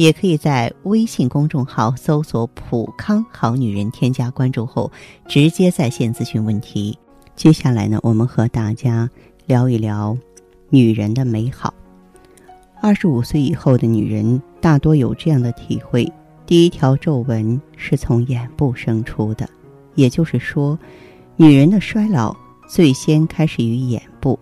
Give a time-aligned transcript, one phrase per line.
[0.00, 4.90] 也可以在微信公众号搜索“普康好女人”，添加关注后
[5.28, 6.98] 直接在线咨询问题。
[7.36, 9.10] 接下来呢，我们和大家
[9.44, 10.16] 聊一聊
[10.70, 11.74] 女人的美好。
[12.80, 16.10] 二十五岁以后的女人大多有这样的体会：
[16.46, 19.46] 第一条皱纹是从眼部生出的，
[19.96, 20.78] 也就是说，
[21.36, 22.34] 女人的衰老
[22.66, 24.38] 最先开始于眼部。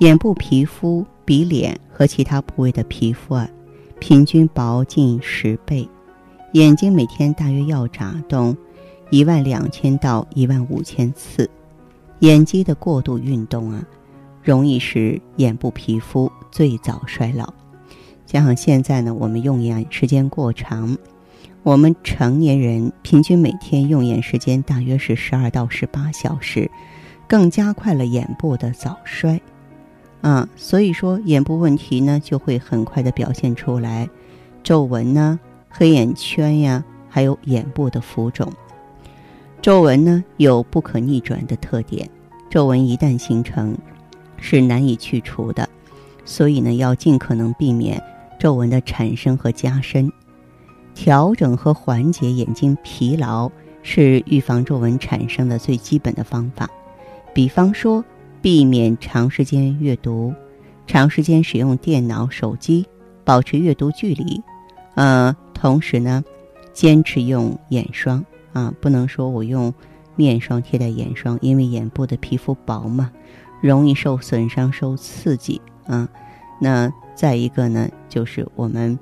[0.00, 3.48] 眼部皮肤比脸和其他部位的皮肤啊，
[3.98, 5.88] 平均薄近十倍。
[6.52, 8.56] 眼睛每天大约要眨动
[9.10, 11.50] 一万两千到一万五千次。
[12.20, 13.84] 眼肌的过度运动啊，
[14.42, 17.52] 容易使眼部皮肤最早衰老。
[18.24, 20.96] 加上现在呢，我们用眼时间过长，
[21.62, 26.70] 我们成年人平均每天用眼时间大约是十二到十八小时，
[27.28, 29.40] 更加快了眼部的早衰。
[30.26, 34.10] 啊，所以说眼部问题呢，就会很快的表现出来，
[34.64, 35.38] 皱纹呢、
[35.70, 38.52] 黑眼圈呀，还有眼部的浮肿。
[39.62, 42.10] 皱纹呢有不可逆转的特点，
[42.50, 43.78] 皱纹一旦形成，
[44.36, 45.68] 是难以去除的，
[46.24, 48.02] 所以呢要尽可能避免
[48.36, 50.10] 皱纹的产生和加深。
[50.92, 53.48] 调整和缓解眼睛疲劳
[53.84, 56.68] 是预防皱纹产生的最基本的方法。
[57.32, 58.04] 比方说，
[58.46, 60.32] 避免长时间阅读，
[60.86, 62.86] 长时间使用电脑、手机，
[63.24, 64.40] 保持阅读距离。
[64.94, 66.22] 呃，同时呢，
[66.72, 68.24] 坚持用眼霜。
[68.52, 69.74] 啊，不能说我用
[70.14, 73.10] 面霜替代眼霜，因为眼部的皮肤薄嘛，
[73.60, 76.08] 容易受损伤、受刺激啊。
[76.60, 78.96] 那再一个呢，就是我们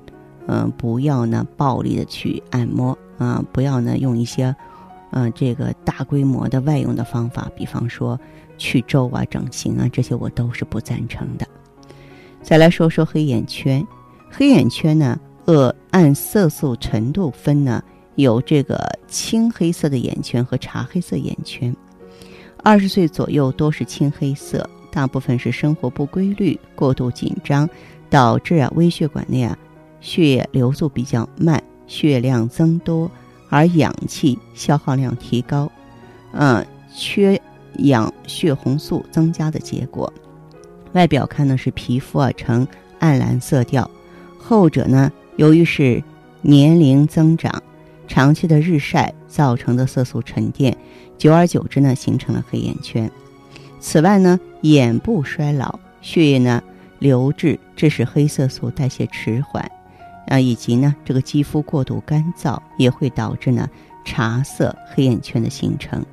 [0.47, 4.55] 嗯，不要呢暴力的去按摩啊，不要呢用一些
[5.11, 8.19] 嗯这个大规模的外用的方法，比方说
[8.57, 11.47] 去皱啊、整形啊，这些我都是不赞成的。
[12.41, 13.85] 再来说说黑眼圈，
[14.29, 17.83] 黑眼圈呢，呃，按色素程度分呢。
[18.15, 18.79] 有这个
[19.09, 21.75] 青黑色的眼圈和茶黑色眼圈，
[22.63, 27.69] 二十岁左右多是青黑色，大部分是生活不规律、过度紧张，
[28.09, 29.57] 导致啊微血管内啊
[29.99, 33.11] 血液流速比较慢，血量增多，
[33.49, 35.69] 而氧气消耗量提高，
[36.31, 36.65] 嗯，
[36.95, 37.37] 缺
[37.79, 40.11] 氧血红素增加的结果。
[40.93, 42.67] 外表看呢是皮肤啊呈
[42.99, 43.89] 暗蓝色调，
[44.37, 46.03] 后者呢由于是
[46.41, 47.61] 年龄增长。
[48.07, 50.77] 长期的日晒造成的色素沉淀，
[51.17, 53.09] 久而久之呢，形成了黑眼圈。
[53.79, 56.61] 此外呢，眼部衰老，血液呢
[56.99, 59.69] 流滞，致使黑色素代谢迟缓，
[60.27, 63.67] 啊，以及呢这个肌肤过度干燥，也会导致呢
[64.05, 66.05] 茶色黑眼圈的形成。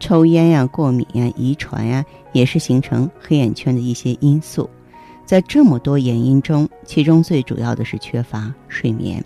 [0.00, 4.68] 抽烟呀、过敏呀、遗传呀，也是形成黑眼圈的一些因素。
[5.24, 9.22] 在这么多原因中，其中最主要的是缺乏睡眠。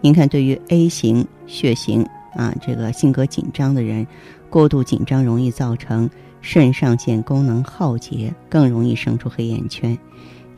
[0.00, 4.06] 您看，对于 A 型血型啊，这个性格紧张的人，
[4.48, 6.08] 过度紧张容易造成
[6.40, 9.98] 肾上腺功能耗竭，更容易生出黑眼圈。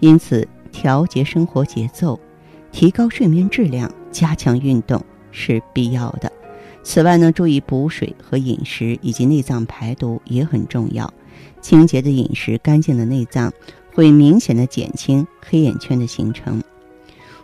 [0.01, 2.21] 因此，调节生活节奏，
[2.71, 6.31] 提高睡眠质量，加强运动是必要的。
[6.83, 11.13] 此外呢，注意补水和饮食以及内脏排毒也很重要。
[11.61, 13.53] 清洁的饮食、干净的内脏，
[13.95, 16.63] 会明显的减轻黑眼圈的形成。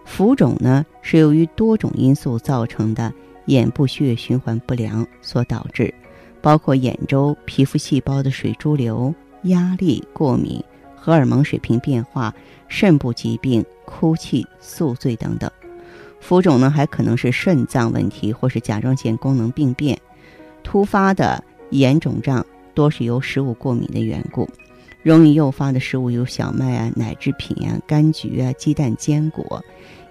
[0.05, 3.13] 浮肿呢，是由于多种因素造成的
[3.47, 5.95] 眼部血液循环不良所导致，
[6.41, 10.63] 包括眼周皮肤细胞的水潴留、压力、过敏、
[10.97, 12.35] 荷尔蒙水平变化、
[12.67, 15.49] 肾部疾病、哭泣、宿醉等等。
[16.21, 19.99] 浮肿呢，还可能是肾脏问题或是甲状腺功能病变。
[20.63, 22.45] 突发的眼肿胀
[22.75, 24.49] 多是由食物过敏的缘故，
[25.03, 29.65] 容易诱发的食物有小麦啊、奶制品啊、柑橘啊、鸡蛋、坚果。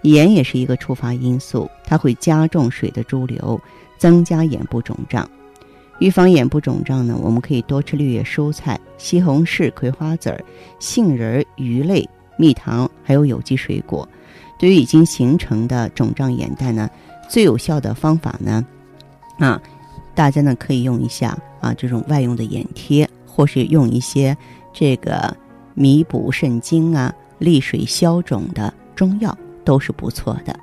[0.04, 3.60] 盐也是一个触发因素，它会加重水的潴留，
[3.98, 5.30] 增加眼部肿胀。
[6.00, 10.44] 预防眼部肿胀呢，我们可以多吃绿叶蔬菜、西红柿、葵花籽儿、
[10.80, 14.08] 杏仁、鱼类、蜜糖，还有有机水果。
[14.58, 16.90] 对于已经形成的肿胀眼袋呢，
[17.30, 18.66] 最有效的方法呢，
[19.40, 19.62] 啊，
[20.14, 24.36] 大家呢可以用一下啊这种外用的眼贴，或是用一些
[24.74, 25.36] 这个
[25.74, 29.38] 弥补肾精啊、利水消肿的中药。
[29.68, 30.58] 都是不错的，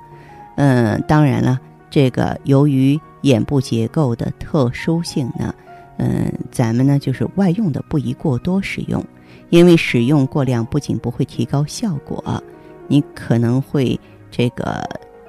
[0.55, 1.59] 嗯，当然了，
[1.91, 5.53] 这个由于眼部结构的特殊性呢，
[5.97, 9.05] 嗯，咱们呢就是外用的不宜过多使用，
[9.51, 12.43] 因为使用过量不仅不会提高效果，
[12.87, 13.99] 你可能会
[14.29, 14.83] 这个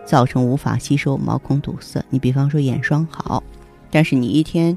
[0.05, 2.05] 造成无法吸收、毛孔堵塞。
[2.11, 3.43] 你比方说眼霜好，
[3.91, 4.76] 但是你一天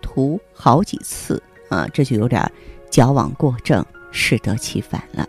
[0.00, 2.50] 涂好几次啊，这就有点
[2.90, 5.28] 矫枉过正、适得其反了。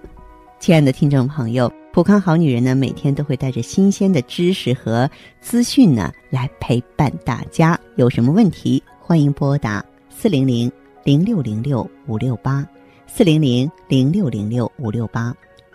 [0.60, 5.10] 亲爱的听众朋友，普康好女人呢，每天都会带着新鲜的知识和
[5.40, 7.80] 资讯呢来陪伴大家。
[7.96, 9.84] 有什么问题，欢迎拨打。
[10.10, 10.70] 四零零
[11.06, 12.68] 零六零六五六八，
[13.08, 15.34] 四零零零六零六五六八，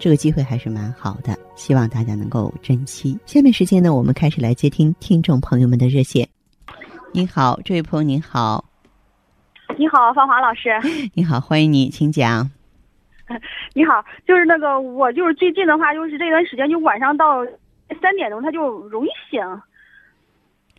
[0.00, 3.18] 这个机会还是蛮好的，希望大家能够珍惜。
[3.26, 6.26] 下面时间呢，我们开始来接听听众朋友们的热线。
[7.12, 8.64] 你好，这位朋友您好。
[9.76, 10.70] 你好，芳华老师。
[11.12, 12.50] 你好，欢迎你，请讲。
[13.74, 17.44] 你好，就是那个我就是最近的话，就是这段时间就晚上到
[18.00, 19.38] 三点钟他就容易醒。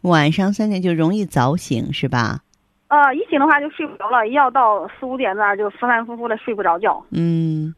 [0.01, 2.39] 晚上三点就容易早醒是吧？
[2.87, 7.05] 呃，一醒的话就睡不着了，一要到四五点那儿就反反复复的睡不着觉。
[7.11, 7.71] 嗯。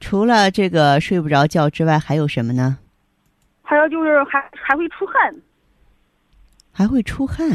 [0.00, 2.78] 除了这个睡不着觉之外，还有什么呢？
[3.62, 5.32] 还有就是还还会出汗，
[6.72, 7.46] 还会出汗。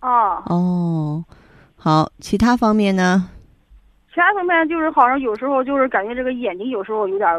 [0.00, 1.24] 哦哦，
[1.76, 3.30] 好，其他方面呢？
[4.12, 7.30] 其他方面就是好像有时候就是感觉这个眼睛有时候有点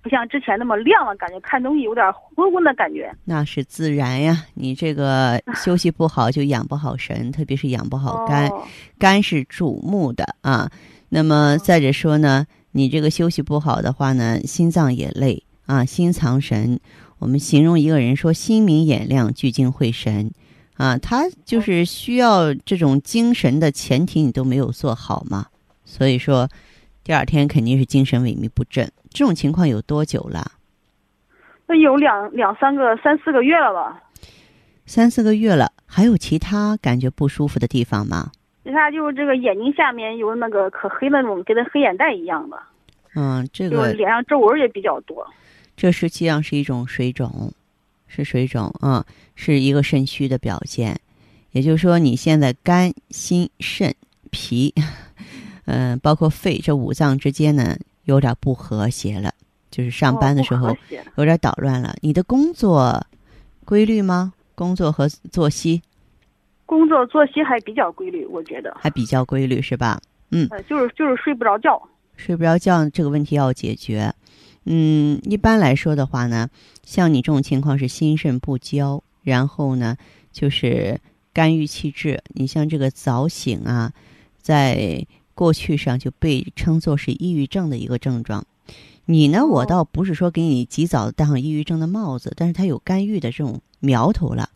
[0.00, 3.12] 不像之前那么亮了，感觉看东西有点昏昏的感觉。
[3.24, 8.48] 那是自然呀，你这个休息不好就养不好神，特别是养不好肝，
[8.96, 10.70] 肝是主目的啊。
[11.08, 12.46] 那么再者说呢？
[12.72, 16.78] 你这个休息不好的话呢，心脏也累啊，心藏神。
[17.18, 20.30] 我们形容一个人说心明眼亮、聚精会神，
[20.74, 25.46] 啊，他就是需要这种精神的前提你都没有做好嘛。
[25.84, 26.48] 所以说，
[27.02, 28.90] 第二天肯定是精神萎靡不振。
[29.10, 30.52] 这种情况有多久了？
[31.66, 34.00] 那有两两三个、三四个月了吧？
[34.86, 38.30] 三四个月了，还有其他感觉不舒服的地方吗？
[38.62, 42.58] 你看，就是这个眼睛下面有那个可黑那种，跟那黑眼袋一样的。
[43.14, 45.26] 嗯，这个脸上皱纹也比较多。
[45.76, 47.52] 这实际上是一种水肿，
[48.06, 49.04] 是水肿啊，
[49.34, 51.00] 是一个肾虚的表现。
[51.52, 53.92] 也就是说，你现在肝、心、肾、
[54.30, 54.74] 脾，
[55.64, 59.32] 嗯， 包括肺这五脏之间呢，有点不和谐了。
[59.70, 60.76] 就是上班的时候
[61.16, 61.96] 有点捣乱了。
[62.02, 63.06] 你的工作
[63.64, 64.32] 规律吗？
[64.54, 65.80] 工作和作息？
[66.70, 70.00] 工作作息还比较规律，我觉得还比较规律是吧？
[70.30, 71.82] 嗯，就是就是睡不着觉，
[72.16, 74.14] 睡不着觉这个问题要解决。
[74.66, 76.48] 嗯，一般来说的话呢，
[76.84, 79.96] 像你这种情况是心肾不交，然后呢
[80.30, 81.00] 就是
[81.32, 82.22] 肝郁气滞。
[82.34, 83.92] 你像这个早醒啊，
[84.40, 88.44] 在过去上就被称作是抑郁症的一个症状。
[89.06, 94.50] 你呢，我倒不是说给你及早戴上抑郁症的帽子，但是它有肝郁的这种苗头了。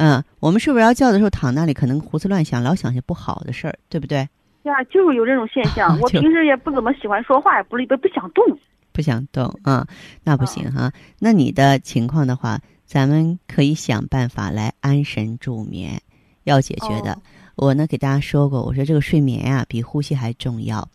[0.00, 4.28] 嗯，我们睡不着觉的时候躺那里，可能胡思乱想，老想些不好的事儿，对不对？
[4.62, 5.98] 对啊，就是有这种现象。
[6.00, 8.44] 我平时也不怎么喜欢说话，也不不不想动，
[8.92, 9.84] 不想动啊，
[10.22, 10.92] 那不行哈。
[11.18, 16.00] 那你的情况的话，咱们可以想办法来安神助眠，
[16.44, 17.18] 要解决的。
[17.56, 20.88] 我呢给大家说过，我说这个睡眠呀比呼吸还重要。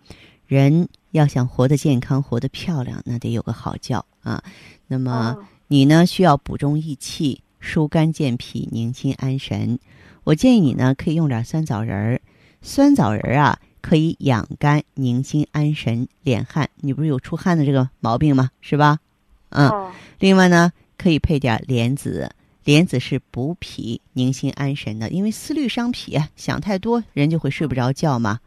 [0.47, 4.41] 人要想活得健康、活得漂亮，那得有个好觉啊。
[4.87, 5.35] 那么
[5.67, 7.41] 你呢需要补中益气。
[7.63, 9.79] 疏肝健脾、宁心安神，
[10.25, 12.21] 我建议你呢可以用点酸枣仁儿。
[12.61, 16.69] 酸枣仁儿啊，可以养肝、宁心安神、敛汗。
[16.75, 18.51] 你不是有出汗的这个毛病吗？
[18.59, 18.99] 是吧？
[19.49, 19.71] 嗯。
[20.19, 22.29] 另外呢，可以配点莲子，
[22.65, 25.09] 莲子是补脾、宁心安神的。
[25.09, 28.39] 因为思虑伤脾，想太多人就会睡不着觉嘛。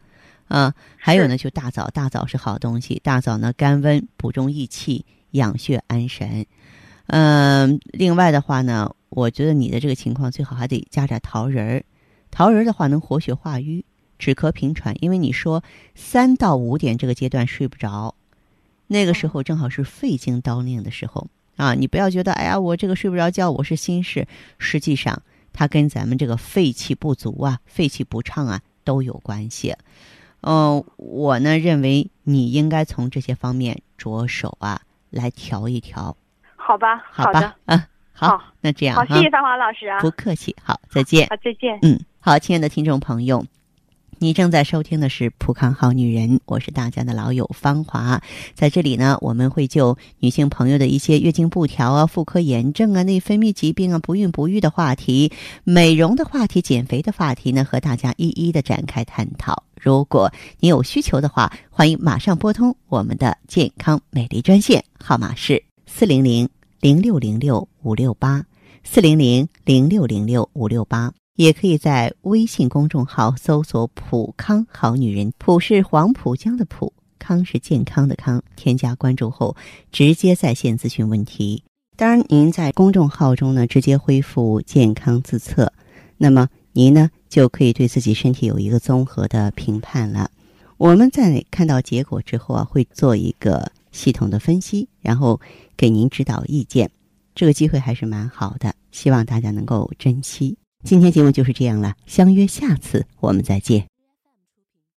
[0.49, 0.71] 嗯。
[0.95, 3.01] 还有呢，就大枣，大枣是好东西。
[3.03, 6.45] 大枣呢，甘温，补中益气，养血安神。
[7.07, 7.79] 嗯。
[7.85, 8.93] 另外的话呢。
[9.09, 11.83] 我觉得你的这个情况最好还得加点桃仁儿，
[12.29, 13.85] 桃仁儿的话能活血化瘀、
[14.19, 14.95] 止咳平喘。
[15.01, 15.63] 因为你说
[15.95, 18.15] 三到五点这个阶段睡不着，
[18.87, 21.73] 那个时候正好是肺经当令的时候啊！
[21.73, 24.27] 你不要觉得哎呀，我这个睡不着觉，我是心事。
[24.59, 25.21] 实际上，
[25.53, 29.75] 它跟咱们这个肺气不足啊、肺气不畅啊都有关系。
[30.41, 36.15] 嗯，我呢认为你应该从这些方面着手啊，来调一调。
[36.55, 37.81] 好吧，好吧，嗯。
[38.19, 43.45] 好，那这样好，谢谢芳华老师啊，不客气，好，再见，好，再见，嗯，好，亲爱的听众朋友，
[44.17, 48.19] 你正在收听的是《普康好女人》，我是大家的老友芳华。
[48.55, 55.31] 在这里呢，我们会就女性朋友的一些月经不调啊、妇科炎症啊、内分泌疾病啊、不孕不育的话题、
[55.63, 59.61] 美容的话题、减肥的话题呢，和大家一一的展开探讨。
[59.79, 68.45] 如果你有需求的话，欢迎马上拨通我们的健康美丽专线，号码是四零零零六零六五六八
[68.83, 71.13] 四零零零六零六五六八。
[71.35, 78.41] 也可以在微信公众号搜索“普康好女人”，普是黄浦江的浦，康是健康的康。
[78.55, 79.55] 添加关注后，
[79.91, 81.63] 直接在线咨询问题。
[81.95, 85.71] 当然，您在公众号中呢，直接恢复健康自测，
[86.17, 90.31] 那么您呢就可以对自己身体有一个综合的评判了。
[90.77, 95.39] 我们在看到结果之后啊，会做一个系统的分析，然后
[95.75, 96.89] 给您指导意见。
[97.35, 100.57] 这个机会还是蛮好的，希望大家能够珍惜。
[100.83, 103.96] 今天节目就是这样了，相约下次我们再见。